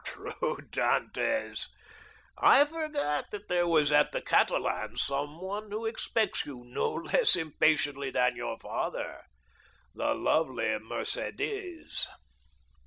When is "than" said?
8.09-8.35